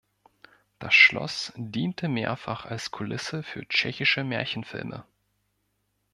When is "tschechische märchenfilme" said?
3.67-5.05